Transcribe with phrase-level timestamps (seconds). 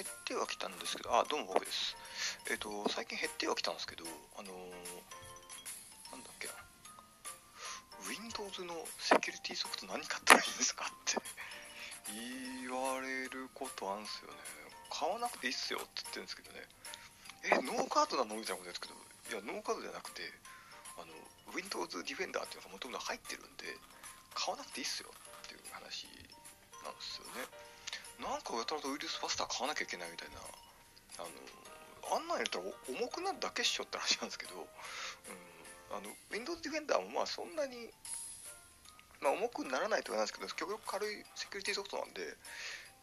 [0.00, 1.92] 減ってはきたんですけど、あ、どうも僕です。
[2.48, 4.56] えっ、と、最近減ってはきたんですけど、あのー
[6.08, 6.56] なんだっけな、
[8.08, 11.20] Windows のセキュリティソフト何買ったらいいんですかって
[12.08, 14.40] 言われることあるんですよね。
[14.88, 16.64] 買わなくていいっすよって言ってるんですけどね。
[17.44, 20.24] え、ノーカードなのみたいなことですけど、いや、ノーカードじゃなくて、
[20.96, 21.12] あの、
[21.52, 23.68] Windows Defender っていうのがもともと入ってるんで、
[24.32, 26.08] 買わなくていいっすよっていう話
[26.80, 27.44] なんですよね。
[28.20, 30.40] なんかやたらとウイルスバスター買わなきゃいけないみたいな、
[31.18, 31.32] あの、
[32.16, 37.88] あんなんやったら重くなるだけっしょって話なんですけど、うん、あの、Windows Defender もまあそんなに、
[39.20, 42.36] まあ重くならないとはないですけど、極力軽いセキュリティソフトなんで、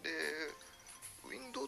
[0.06, 0.14] で、
[1.26, 1.66] Windows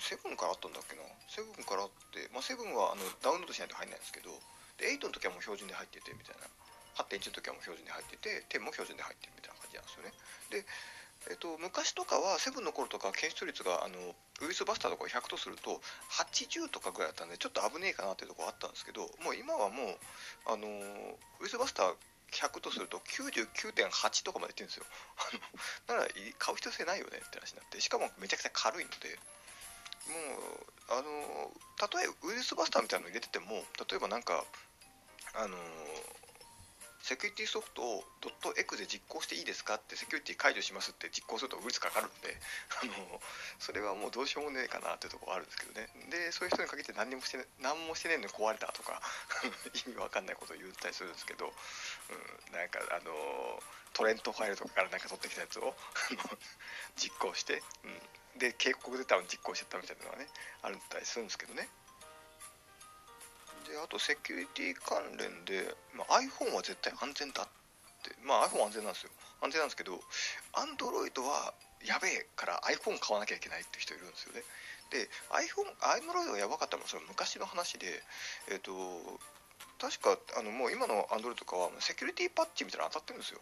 [0.00, 1.04] 7からあったんだっけな。
[1.28, 4.32] 7からあって、まあ、7はあのダウンロードしないと入んないんですけど。
[4.76, 6.48] で8の時はもう標準で入っててみたいな。
[6.96, 10.12] 8.1の時はもう標準で入ってて10も標準で入ってるみたいな感じなんですよね。
[10.48, 10.64] で、
[11.30, 15.80] えっと昔とかは7の頃とか検出率があのウイルスバスターとか100とすると
[16.22, 19.98] 80とかぐらいだったんでちょっと危ねえかなっていうところあったんですけどもう今はもう
[20.46, 20.70] あのウ
[21.40, 21.94] イルスバスター
[22.32, 24.84] 100とすると99.8とかまでいってるんですよ。
[25.86, 26.06] なら
[26.38, 27.80] 買う必要性ないよねって話になって。
[27.80, 29.18] しかもめちゃくちゃ軽いので。
[30.06, 34.44] もうあのたとえウイルスバスターみたいなの入れてても例えばなんか
[35.34, 35.56] あの
[37.06, 38.02] セキュリティソフトを
[38.58, 42.34] .exe で実行していいですかってセキュリティ解除しますって実行するとウイルスかかるんで
[42.82, 43.22] あの
[43.62, 45.86] それはもうどうしようもねえかなっていうところあるんですけどね。
[46.10, 48.98] でそういう人に限って何にもして、ね、何もしてねえのに壊れたとか
[49.86, 53.14] 意味わかんないことを言ったりするんですけど、うん、なんかあの
[53.94, 55.78] トレントファイルとかからなんか取ってきたやつを
[56.98, 57.62] 実行して、
[58.34, 60.26] うん、で警告出たの実行してたみたいなのがね
[60.62, 61.70] あるんだったりするんですけどね。
[63.66, 67.46] であとセキュリティ関連で、まあ、iPhone は絶対安全だっ
[68.02, 68.14] て。
[68.22, 69.10] まあ iPhone 安全なんですよ。
[69.42, 70.00] 安全なんですけど
[70.54, 71.52] Android は
[71.84, 74.42] やべえから iPhone 買わなきゃいけないって人いるんですよね。
[74.90, 78.02] で iPhone Android がやばかったのはそれ昔の話で
[78.50, 78.72] えっ、と
[79.78, 83.40] 確かあのもう今の Android とかはセキュリティパッチみたいなの当たってるんですよ、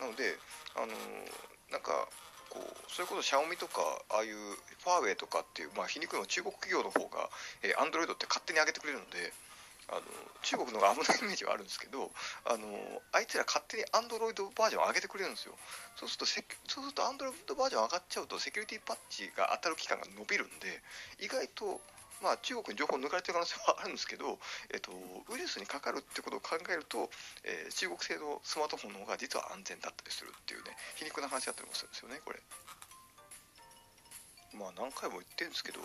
[0.00, 0.36] ん、なので
[0.74, 0.92] あの
[1.70, 2.08] なんか
[2.56, 4.36] こうそれこそシャオミとかああいう
[4.80, 7.28] ファーウェイとかっていう、まあ、皮肉の中国企業の方が、
[7.76, 9.32] アンドロイドって勝手に上げてくれるので
[9.88, 10.02] あの
[10.42, 12.10] 中国の方が危ないイメージはあるんですけど
[12.46, 12.66] あの
[13.12, 15.54] あいつら勝手にアンドロイドバージョン上げてくれるんですよ。
[15.94, 20.82] そうするとセそうすると Android バージョン上がっちゃうとセキュリティパッチが当たる期間が伸びるんで
[21.20, 21.80] 意外と
[22.22, 24.38] まあ、中国に情報を抜かれてる可能性はあるんですけど、
[24.72, 24.92] えっと、
[25.28, 27.10] ウイルスにかかるってことを考えると、
[27.44, 32.40] えー、中国製のスマートフォンの方が実は安全だったりするっていうね皮肉な話だったりもするんですよねこれ。
[34.56, 35.80] まあ何回も言ってるんですけど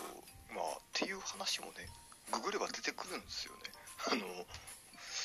[0.56, 1.84] まあっていう話もね
[2.32, 3.68] ググれば出てくるんですよね。
[4.08, 4.24] あの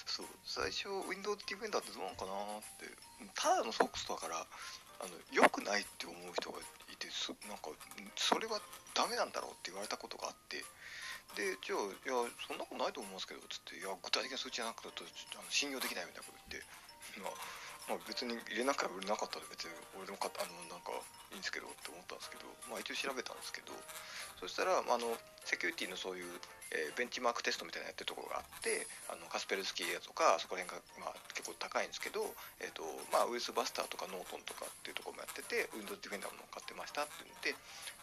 [0.06, 2.92] そう最初 Windows Defender ってどうなのかなって。
[3.34, 4.46] ただのソックスだから
[5.00, 6.60] あの良くないって思う人が
[6.92, 7.70] いてそなんか
[8.16, 8.60] それは
[8.98, 10.66] ダメなんだろうって言われたことがあって。
[11.36, 16.66] でじゃあいやそんなことないと思うんですけどつっていや具体的な数値じゃなくてあの信用できないみたいなこと言って、
[17.20, 17.36] まあ、
[17.88, 20.92] まあ、別に入れなきゃ売れなかったら別に俺でも買ったあのなんか
[21.32, 23.72] いいんですけどって思ったんですけど、まあ、一応調べたんですけど
[24.40, 25.16] そしたらまあの
[25.48, 26.28] セキュリティのそういう、
[26.76, 32.28] えー、ベンチマークテストみたいなのやってるところがあってあのカスペルスキーやとかそこら辺が、まあ、結構高いんですけど、
[32.60, 32.84] えーと
[33.16, 37.56] まあ、ウイルスバスターとかノートンとかっていうところもやってて Windows Defender も乗っかってましたって言って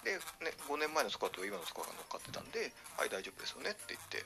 [0.08, 0.16] で、
[0.48, 4.24] ね、5年前のスコアと今のスコアが乗っかってたんではい大丈夫ですよねって言って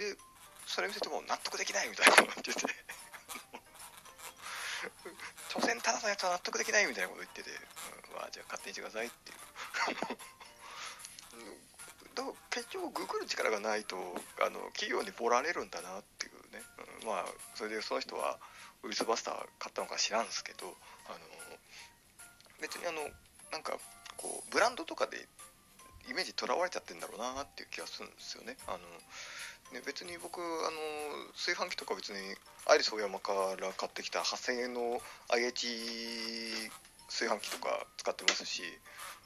[0.00, 0.16] で
[0.64, 3.03] それ見せても納得できないみたいなこと言ってて。
[5.48, 7.52] 所詮ただのやつは納得できないみたいなこと言ってて、う
[8.12, 9.38] ん、まあじゃあ勝手にしてくださいっていう。
[12.14, 13.96] だから結局ググる力がないと
[14.40, 16.62] あの企業にボられるんだなっていうね、
[17.02, 18.38] うん、まあそれでその人は
[18.84, 20.76] ウイルスバスター買ったのか知らんすけど
[21.06, 21.18] あの
[22.60, 23.02] 別にあの
[23.50, 23.78] なんか
[24.16, 25.26] こうブランドとかで
[26.08, 28.56] イメージとらわれちゃってんだろうなっていう気がするんですよね。
[28.66, 28.78] あの
[29.72, 32.18] ね別に僕あの炊飯器とか別に
[32.66, 35.00] アイリスオーヤマから買ってきた8000円の
[35.30, 36.70] IH
[37.08, 38.62] 炊飯器とか使ってますし、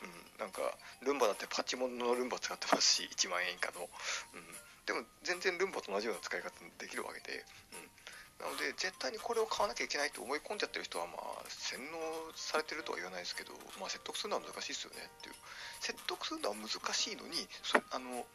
[0.03, 0.61] うん、なんか
[1.03, 4.45] ルンバだってパチモンのルンバ使ってますし1万円以下の、うん、
[4.87, 11.99] でも全然ルンバと同じような使い方できるわけで、うん、なので絶対にこれを買わなきゃいけないと思い込んじゃってる人はまあ洗脳
[12.35, 15.35] されてるとは言わないですけど、まあ、説得するのは難しいですよねっていう。
[15.81, 18.27] 説得するのは難しいのにそあの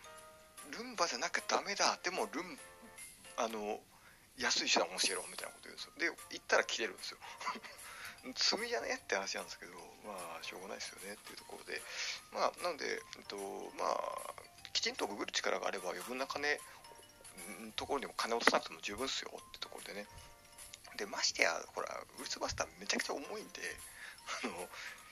[0.72, 2.00] ルンバじゃなきゃダメだ。
[2.04, 2.58] でもルン
[3.38, 3.80] あの
[4.38, 5.94] 安い手段を教えろみたいなこと言うんですよ。
[5.98, 7.18] で言ったら切れるんですよ。
[8.36, 9.74] 罪じゃねって話なんですけど
[10.08, 11.82] まあしょうがないですよねっていうところで。
[12.32, 12.88] まあなので、
[13.20, 13.36] えっと、
[13.76, 14.00] まあ
[14.72, 16.58] きちんとググる力があれば余分な金
[17.76, 20.08] ところにも金を落とさなくても十分っすよってところでね。
[20.98, 21.90] でましてやほら
[22.20, 23.62] ウルスバスターめちゃくちゃ重いんで
[24.44, 24.54] あの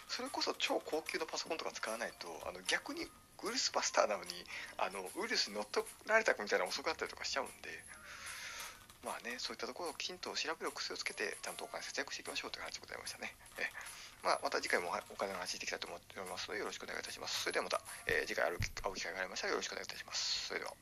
[0.07, 3.07] それこそ超高級のパソコンとか使わないとあの逆に
[3.43, 4.29] ウイルスバスターなのに
[4.77, 7.69] あのウイルスに乗っ取られたみたいな遅かったりとかしちゃうんで
[9.03, 13.33] まあねそういったところをきちんと調べる癖をつけてちゃんとお金節約していきましょうという話でございましたね。
[13.57, 13.65] え
[14.23, 17.41] まあ、また次回もお金の話していきたいと思っておりますのでよろしくお願いいたします。
[17.41, 18.59] それではまた、えー、次回会う
[18.95, 20.47] 機会がありましたらよろしくお願いいたします。
[20.47, 20.73] それでは。